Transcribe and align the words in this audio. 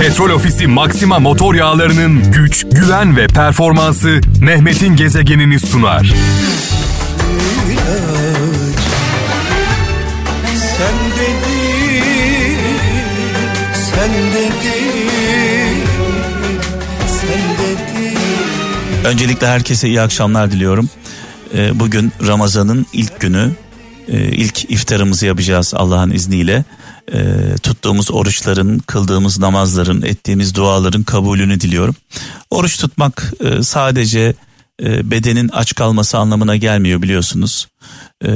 Petrol 0.00 0.30
Ofisi 0.30 0.66
Maxima 0.66 1.18
motor 1.18 1.54
yağlarının 1.54 2.32
güç, 2.32 2.66
güven 2.72 3.16
ve 3.16 3.26
performansı 3.26 4.20
Mehmet'in 4.40 4.96
gezegenini 4.96 5.60
sunar. 5.60 6.14
Sen 10.76 10.94
dedin, 11.16 12.56
sen 13.72 14.10
dedin, 14.34 15.82
sen 17.08 17.40
dedin. 17.58 18.18
Öncelikle 19.04 19.46
herkese 19.46 19.88
iyi 19.88 20.00
akşamlar 20.00 20.50
diliyorum. 20.50 20.90
Ee, 21.54 21.80
Bugün 21.80 22.12
Ramazan'ın 22.26 22.86
ilk 22.92 23.20
günü. 23.20 23.50
Ee, 24.08 24.18
ilk 24.18 24.70
iftarımızı 24.70 25.26
yapacağız 25.26 25.74
Allah'ın 25.76 26.10
izniyle. 26.10 26.64
Ee, 27.12 27.54
Tuttuğumuz 27.62 28.10
oruçların, 28.10 28.78
kıldığımız 28.78 29.38
namazların, 29.38 30.02
ettiğimiz 30.02 30.54
duaların 30.54 31.02
kabulünü 31.02 31.60
diliyorum. 31.60 31.94
Oruç 32.50 32.78
tutmak 32.78 33.32
e, 33.40 33.62
sadece 33.62 34.34
e, 34.82 35.10
bedenin 35.10 35.48
aç 35.48 35.74
kalması 35.74 36.18
anlamına 36.18 36.56
gelmiyor 36.56 37.02
biliyorsunuz. 37.02 37.68
Ee, 38.24 38.28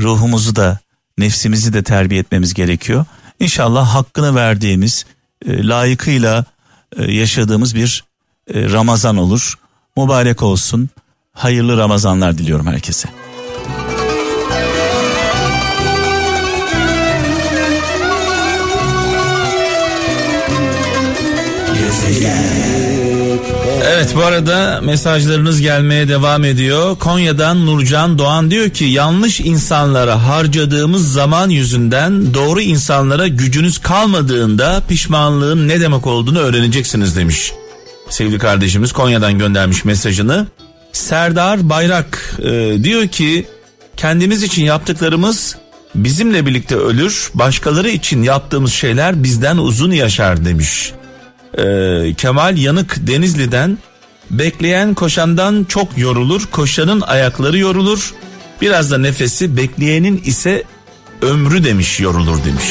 Ruhumuzu 0.00 0.56
da, 0.56 0.78
nefsimizi 1.18 1.72
de 1.72 1.82
terbiye 1.82 2.20
etmemiz 2.20 2.54
gerekiyor. 2.54 3.04
İnşallah 3.40 3.94
hakkını 3.94 4.34
verdiğimiz, 4.34 5.04
e, 5.46 5.66
layıkıyla 5.66 6.44
e, 6.96 7.12
yaşadığımız 7.12 7.74
bir 7.74 8.04
e, 8.54 8.70
Ramazan 8.70 9.16
olur. 9.16 9.54
Mübarek 9.96 10.42
olsun. 10.42 10.88
Hayırlı 11.32 11.76
Ramazanlar 11.76 12.38
diliyorum 12.38 12.66
herkese. 12.66 13.19
Evet 24.00 24.16
bu 24.16 24.22
arada 24.22 24.80
mesajlarınız 24.82 25.60
gelmeye 25.60 26.08
devam 26.08 26.44
ediyor. 26.44 26.98
Konya'dan 26.98 27.66
Nurcan 27.66 28.18
Doğan 28.18 28.50
diyor 28.50 28.70
ki 28.70 28.84
yanlış 28.84 29.40
insanlara 29.40 30.26
harcadığımız 30.26 31.12
zaman 31.12 31.48
yüzünden 31.48 32.34
doğru 32.34 32.60
insanlara 32.60 33.28
gücünüz 33.28 33.78
kalmadığında 33.78 34.82
pişmanlığın 34.88 35.68
ne 35.68 35.80
demek 35.80 36.06
olduğunu 36.06 36.38
öğreneceksiniz 36.38 37.16
demiş. 37.16 37.52
Sevgili 38.08 38.38
kardeşimiz 38.38 38.92
Konya'dan 38.92 39.38
göndermiş 39.38 39.84
mesajını. 39.84 40.46
Serdar 40.92 41.68
Bayrak 41.68 42.36
e, 42.42 42.84
diyor 42.84 43.08
ki 43.08 43.46
kendimiz 43.96 44.42
için 44.42 44.64
yaptıklarımız 44.64 45.56
bizimle 45.94 46.46
birlikte 46.46 46.76
ölür, 46.76 47.30
başkaları 47.34 47.88
için 47.88 48.22
yaptığımız 48.22 48.72
şeyler 48.72 49.22
bizden 49.22 49.56
uzun 49.56 49.92
yaşar 49.92 50.44
demiş. 50.44 50.92
Ee, 51.58 52.14
Kemal 52.16 52.58
Yanık 52.58 53.06
Denizli'den 53.06 53.78
bekleyen 54.30 54.94
koşandan 54.94 55.64
çok 55.64 55.98
yorulur, 55.98 56.46
koşanın 56.46 57.00
ayakları 57.00 57.58
yorulur, 57.58 58.14
biraz 58.60 58.90
da 58.90 58.98
nefesi 58.98 59.56
bekleyenin 59.56 60.22
ise 60.24 60.64
ömrü 61.22 61.64
demiş 61.64 62.00
yorulur 62.00 62.44
demiş. 62.44 62.64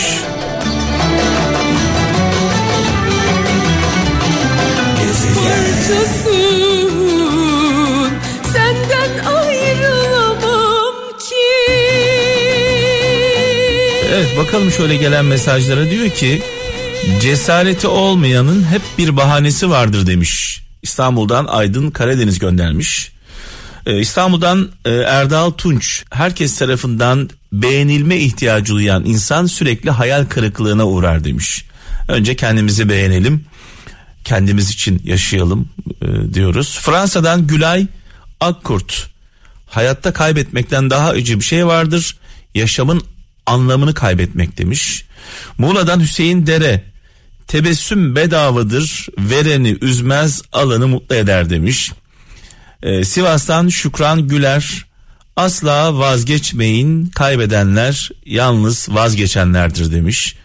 parçasın 5.89 6.89
Senden 8.53 9.25
ayrılamam 9.25 10.95
ki 11.19 11.35
Evet 14.13 14.37
bakalım 14.37 14.71
şöyle 14.71 14.95
gelen 14.95 15.25
mesajlara 15.25 15.89
diyor 15.89 16.09
ki 16.09 16.41
cesareti 17.21 17.87
olmayanın 17.87 18.63
hep 18.63 18.81
bir 18.97 19.17
bahanesi 19.17 19.69
vardır 19.69 20.07
demiş. 20.07 20.63
İstanbul'dan 20.81 21.45
Aydın 21.45 21.91
Karadeniz 21.91 22.39
göndermiş. 22.39 23.11
Ee, 23.85 23.99
İstanbul'dan 23.99 24.69
e, 24.85 24.91
Erdal 24.91 25.51
Tunç 25.51 26.03
herkes 26.11 26.57
tarafından 26.57 27.29
beğenilme 27.53 28.17
ihtiyacı 28.17 28.73
duyan 28.73 29.05
insan 29.05 29.45
sürekli 29.45 29.89
hayal 29.89 30.25
kırıklığına 30.25 30.87
uğrar 30.87 31.23
demiş. 31.23 31.65
Önce 32.07 32.35
kendimizi 32.35 32.89
beğenelim 32.89 33.45
kendimiz 34.23 34.69
için 34.69 35.01
yaşayalım 35.05 35.69
e, 36.01 36.33
diyoruz. 36.33 36.79
Fransa'dan 36.81 37.47
Gülay 37.47 37.87
Akkurt 38.39 39.09
hayatta 39.65 40.13
kaybetmekten 40.13 40.89
daha 40.89 41.09
acı 41.09 41.39
bir 41.39 41.45
şey 41.45 41.67
vardır. 41.67 42.17
Yaşamın 42.55 43.03
anlamını 43.45 43.93
kaybetmek 43.93 44.57
demiş. 44.57 45.05
Muğla'dan 45.57 45.99
Hüseyin 45.99 46.47
Dere 46.47 46.83
tebessüm 47.49 48.15
bedavadır 48.15 49.07
vereni 49.17 49.77
üzmez 49.81 50.41
alanı 50.53 50.87
mutlu 50.87 51.15
eder 51.15 51.49
demiş. 51.49 51.91
Ee, 52.83 53.03
Sivas'tan 53.03 53.67
Şükran 53.67 54.27
Güler 54.27 54.85
asla 55.35 55.97
vazgeçmeyin 55.97 57.05
kaybedenler 57.05 58.09
yalnız 58.25 58.87
vazgeçenlerdir 58.89 59.91
demiş. 59.91 60.35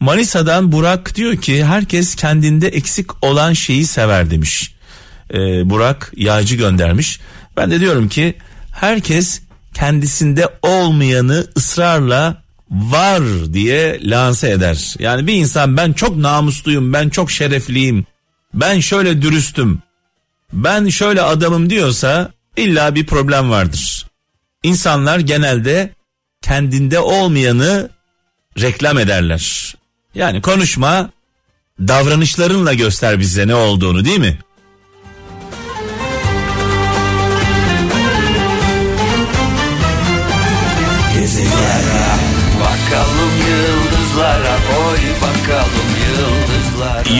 Manisa'dan 0.00 0.72
Burak 0.72 1.14
diyor 1.14 1.36
ki 1.36 1.64
herkes 1.64 2.14
kendinde 2.14 2.68
eksik 2.68 3.24
olan 3.24 3.52
şeyi 3.52 3.86
sever 3.86 4.30
demiş. 4.30 4.74
Ee, 5.34 5.70
Burak 5.70 6.12
yağcı 6.16 6.56
göndermiş. 6.56 7.20
Ben 7.56 7.70
de 7.70 7.80
diyorum 7.80 8.08
ki 8.08 8.34
herkes 8.72 9.40
kendisinde 9.74 10.48
olmayanı 10.62 11.46
ısrarla 11.56 12.42
var 12.70 13.22
diye 13.52 14.00
lanse 14.02 14.50
eder. 14.50 14.94
Yani 14.98 15.26
bir 15.26 15.34
insan 15.34 15.76
ben 15.76 15.92
çok 15.92 16.16
namusluyum, 16.16 16.92
ben 16.92 17.08
çok 17.08 17.30
şerefliyim, 17.30 18.06
ben 18.54 18.80
şöyle 18.80 19.22
dürüstüm, 19.22 19.82
ben 20.52 20.88
şöyle 20.88 21.22
adamım 21.22 21.70
diyorsa 21.70 22.30
illa 22.56 22.94
bir 22.94 23.06
problem 23.06 23.50
vardır. 23.50 24.06
İnsanlar 24.62 25.18
genelde 25.18 25.90
kendinde 26.42 26.98
olmayanı 26.98 27.90
reklam 28.60 28.98
ederler. 28.98 29.74
Yani 30.14 30.42
konuşma 30.42 31.10
davranışlarınla 31.80 32.74
göster 32.74 33.20
bize 33.20 33.48
ne 33.48 33.54
olduğunu 33.54 34.04
değil 34.04 34.20
mi? 34.20 34.38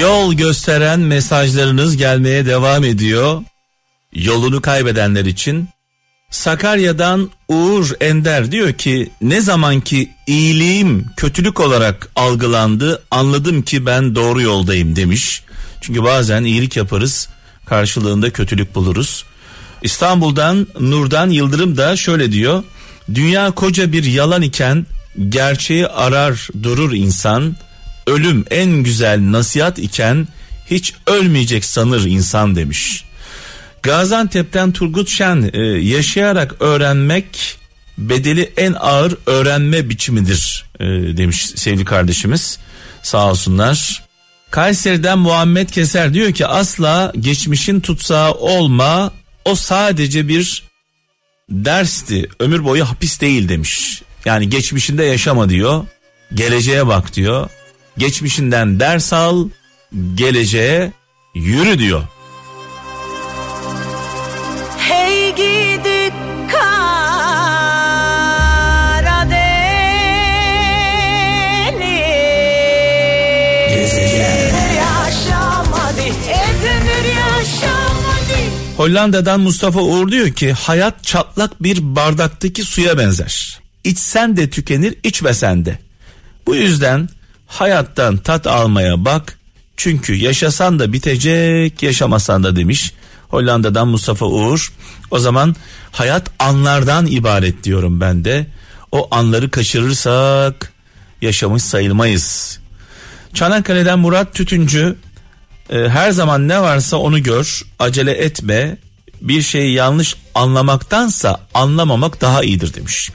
Yol 0.01 0.35
gösteren 0.35 1.01
mesajlarınız 1.01 1.97
gelmeye 1.97 2.47
devam 2.47 2.85
ediyor. 2.85 3.43
Yolunu 4.13 4.61
kaybedenler 4.61 5.25
için. 5.25 5.69
Sakarya'dan 6.31 7.31
Uğur 7.49 7.91
Ender 8.01 8.53
diyor 8.53 8.73
ki 8.73 9.11
ne 9.23 9.41
zamanki 9.41 10.11
iyiliğim 10.27 11.07
kötülük 11.17 11.61
olarak 11.61 12.09
algılandı 12.17 13.03
anladım 13.11 13.63
ki 13.63 13.87
ben 13.87 14.15
doğru 14.15 14.43
yoldayım 14.43 14.97
demiş. 14.97 15.43
Çünkü 15.81 16.05
bazen 16.05 16.45
iyilik 16.45 16.77
yaparız 16.77 17.29
karşılığında 17.67 18.31
kötülük 18.31 18.75
buluruz. 18.75 19.25
İstanbul'dan 19.83 20.67
Nurdan 20.81 21.31
Yıldırım 21.31 21.77
da 21.77 21.97
şöyle 21.97 22.33
diyor. 22.33 22.63
Dünya 23.15 23.51
koca 23.51 23.93
bir 23.93 24.05
yalan 24.05 24.43
iken 24.43 24.87
gerçeği 25.29 25.87
arar 25.87 26.49
durur 26.63 26.93
insan. 26.93 27.57
Ölüm 28.09 28.45
en 28.51 28.71
güzel 28.71 29.33
nasihat 29.33 29.79
iken 29.79 30.29
hiç 30.71 30.95
ölmeyecek 31.07 31.65
sanır 31.65 32.05
insan 32.05 32.57
demiş. 32.57 33.05
Gaziantep'ten 33.83 34.73
Turgut 34.73 35.09
Şen 35.09 35.51
e, 35.53 35.61
yaşayarak 35.67 36.55
öğrenmek 36.61 37.59
bedeli 37.99 38.53
en 38.57 38.73
ağır 38.73 39.17
öğrenme 39.27 39.89
biçimidir 39.89 40.65
e, 40.81 40.85
demiş 41.17 41.47
sevgili 41.57 41.85
kardeşimiz. 41.85 42.59
Sağ 43.03 43.31
olsunlar. 43.31 44.03
Kayseri'den 44.51 45.19
Muhammed 45.19 45.69
Keser 45.69 46.15
diyor 46.15 46.33
ki 46.33 46.47
asla 46.47 47.13
geçmişin 47.21 47.81
tutsağı 47.81 48.33
olma 48.33 49.13
o 49.45 49.55
sadece 49.55 50.29
bir 50.29 50.63
dersti 51.51 52.29
ömür 52.41 52.65
boyu 52.65 52.85
hapis 52.85 53.21
değil 53.21 53.49
demiş. 53.49 54.03
Yani 54.25 54.49
geçmişinde 54.49 55.05
yaşama 55.05 55.49
diyor 55.49 55.85
geleceğe 56.35 56.87
bak 56.87 57.15
diyor. 57.15 57.51
Geçmişinden 57.99 58.81
ders 58.81 59.13
al 59.13 59.49
geleceğe 60.15 60.93
yürü 61.35 61.79
diyor. 61.79 62.03
Hey 64.79 65.35
gidi 65.37 66.13
Hollanda'dan 78.77 79.41
Mustafa 79.41 79.81
Uğur 79.81 80.11
diyor 80.11 80.31
ki 80.31 80.53
hayat 80.53 81.05
çatlak 81.05 81.63
bir 81.63 81.97
bardaktaki 81.97 82.63
suya 82.63 82.99
benzer. 82.99 83.61
İçsen 83.85 84.37
de 84.37 84.51
tükenir 84.51 84.95
içmesen 85.03 85.65
de. 85.65 85.79
Bu 86.47 86.55
yüzden 86.55 87.09
hayattan 87.49 88.17
tat 88.17 88.47
almaya 88.47 89.05
bak 89.05 89.39
Çünkü 89.77 90.15
yaşasan 90.15 90.79
da 90.79 90.93
bitecek, 90.93 91.83
yaşamasan 91.83 92.45
da 92.45 92.57
demiş. 92.57 92.93
Hollanda'dan 93.29 93.89
Mustafa 93.89 94.27
Uğur. 94.27 94.73
O 95.11 95.19
zaman 95.19 95.57
hayat 95.93 96.31
anlardan 96.39 97.07
ibaret 97.07 97.65
diyorum 97.65 98.01
ben 98.01 98.25
de. 98.25 98.47
O 98.93 99.09
anları 99.11 99.51
kaçırırsak 99.51 100.73
yaşamış 101.23 101.63
sayılmayız. 101.63 102.59
Çanakkale'den 103.35 103.99
Murat 103.99 104.35
Tütüncü 104.35 104.97
e, 105.71 105.89
her 105.89 106.11
zaman 106.11 106.49
ne 106.49 106.61
varsa 106.61 106.97
onu 106.97 107.23
gör, 107.23 107.63
acele 107.79 108.13
etme. 108.13 108.77
Bir 109.21 109.43
şeyi 109.43 109.75
yanlış 109.75 110.17
anlamaktansa 110.35 111.41
anlamamak 111.55 112.21
daha 112.21 112.43
iyidir 112.43 112.75
demiş. 112.75 113.11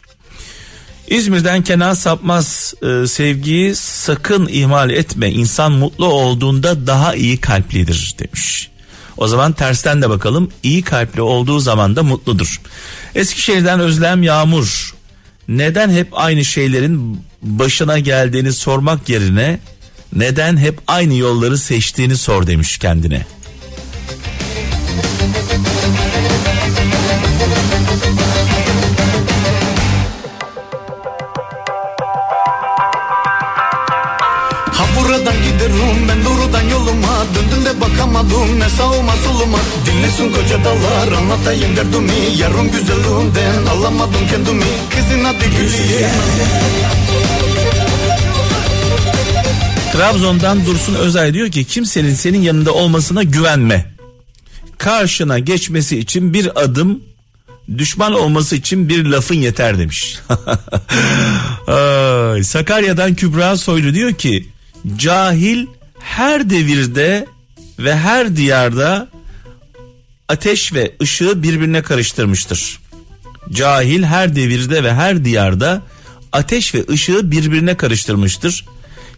İzmir'den 1.08 1.62
Kenan 1.62 1.94
Sapmaz 1.94 2.74
e, 2.82 3.08
sevgiyi 3.08 3.76
sakın 3.76 4.48
ihmal 4.48 4.90
etme. 4.90 5.32
İnsan 5.32 5.72
mutlu 5.72 6.06
olduğunda 6.06 6.88
daha 6.88 7.16
iyi 7.16 7.38
kalplidir 7.38 8.16
demiş. 8.20 8.70
O 9.18 9.28
zaman 9.28 9.54
tersten 9.54 10.02
de 10.02 10.10
bakalım. 10.10 10.52
İyi 10.64 10.82
kalpli 10.82 11.22
olduğu 11.22 11.60
zaman 11.60 11.96
da 11.96 12.04
mutludur. 12.04 12.62
Eskişehir'den 13.16 13.80
Özlem 13.80 14.24
Yağmur. 14.24 14.96
Neden 15.48 15.90
hep 15.90 16.08
aynı 16.12 16.46
şeylerin 16.46 17.20
başına 17.42 18.00
geldiğini 18.00 18.54
sormak 18.54 19.10
yerine 19.10 19.60
neden 20.16 20.58
hep 20.58 20.80
aynı 20.88 21.14
yolları 21.14 21.58
seçtiğini 21.58 22.18
sor 22.18 22.48
demiş 22.48 22.78
kendine. 22.78 23.26
Döndüm 37.36 37.66
de 37.66 37.82
bakamadım 37.82 38.60
ne 38.60 38.70
sağıma 38.70 39.14
soluma 39.16 39.58
Dinlesin 39.86 40.34
koca 40.34 40.64
dağlar 40.64 41.12
anlatayım 41.18 41.76
derdimi 41.76 42.38
Yarın 42.38 42.72
güzelliğinden 42.72 43.66
alamadım 43.66 44.28
kendimi 44.30 44.66
Kızın 44.90 45.24
adı 45.24 45.46
Gülüye 45.46 46.10
Trabzon'dan 49.94 50.66
Dursun 50.66 50.96
Özay 50.96 51.34
diyor 51.34 51.52
ki 51.52 51.66
kimsenin 51.66 52.14
senin 52.14 52.42
yanında 52.42 52.74
olmasına 52.74 53.24
güvenme. 53.24 53.94
Karşına 54.78 55.40
geçmesi 55.40 56.00
için 56.00 56.34
bir 56.34 56.62
adım 56.64 57.04
düşman 57.78 58.14
olması 58.14 58.56
için 58.56 58.90
bir 58.90 59.06
lafın 59.06 59.36
yeter 59.36 59.80
demiş. 59.80 60.18
Sakarya'dan 62.48 63.16
Kübra 63.16 63.58
Soylu 63.58 63.94
diyor 63.94 64.14
ki 64.14 64.50
cahil 64.98 65.66
her 66.18 66.50
devirde 66.50 67.26
ve 67.80 67.96
her 67.96 68.36
diyarda 68.36 69.08
ateş 70.28 70.74
ve 70.74 70.96
ışığı 71.02 71.44
birbirine 71.44 71.82
karıştırmıştır. 71.82 72.80
Cahil 73.52 74.04
her 74.04 74.36
devirde 74.36 74.84
ve 74.84 74.94
her 74.94 75.26
diyarda 75.26 75.82
ateş 76.32 76.76
ve 76.76 76.86
ışığı 76.90 77.32
birbirine 77.32 77.78
karıştırmıştır. 77.78 78.66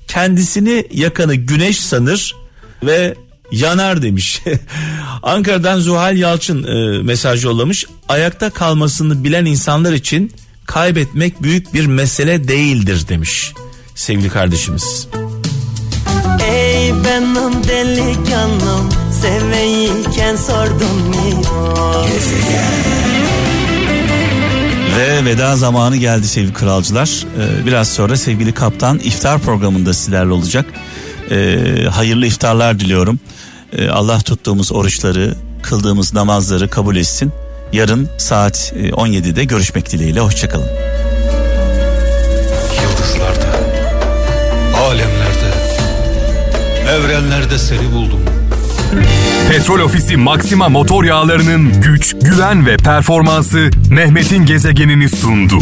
Kendisini 0.08 0.88
yakanı 0.92 1.36
güneş 1.36 1.80
sanır 1.80 2.36
ve 2.84 3.16
yanar 3.52 4.02
demiş. 4.02 4.42
Ankara'dan 5.24 5.80
Zuhal 5.80 6.18
Yalçın 6.18 6.64
e, 6.64 7.04
mesaj 7.04 7.46
yollamış. 7.46 7.86
Ayakta 8.10 8.50
kalmasını 8.50 9.24
bilen 9.24 9.46
insanlar 9.46 9.94
için 9.94 10.32
kaybetmek 10.66 11.44
büyük 11.44 11.74
bir 11.74 11.86
mesele 11.86 12.48
değildir 12.48 13.08
demiş 13.08 13.54
sevgili 13.96 14.30
kardeşimiz. 14.30 15.08
Ey 16.44 16.94
benim 16.94 17.64
delikanlım 17.64 18.90
Seveyken 19.22 20.36
sordum 20.36 21.08
mu? 21.08 21.44
Ve 24.98 25.26
veda 25.26 25.56
zamanı 25.56 25.98
geldi 25.98 26.28
sevgili 26.28 26.54
kralcılar. 26.54 27.26
Ee, 27.40 27.66
biraz 27.66 27.88
sonra 27.90 28.18
sevgili 28.18 28.54
kaptan 28.54 29.00
iftar 29.00 29.40
programında 29.40 29.94
sizlerle 29.94 30.34
olacak. 30.34 30.66
Ee, 31.32 31.58
hayırlı 31.92 32.26
iftarlar 32.26 32.80
diliyorum. 32.80 33.20
Ee, 33.78 33.90
Allah 33.90 34.20
tuttuğumuz 34.20 34.72
oruçları, 34.72 35.36
kıldığımız 35.64 36.14
namazları 36.14 36.70
kabul 36.70 36.96
etsin. 36.96 37.32
Yarın 37.74 38.10
saat 38.18 38.74
e, 38.76 38.90
17'de 38.90 39.44
görüşmek 39.44 39.92
dileğiyle. 39.92 40.20
Hoşçakalın. 40.20 40.70
Evrenlerde 46.96 47.58
seni 47.58 47.92
buldum. 47.92 48.20
Petrol 49.50 49.80
Ofisi 49.80 50.18
Maxima 50.18 50.70
motor 50.70 51.04
yağlarının 51.04 51.82
güç, 51.82 52.16
güven 52.22 52.66
ve 52.66 52.78
performansı 52.78 53.70
Mehmet'in 53.90 54.46
gezegenini 54.46 55.10
sundu. 55.10 55.60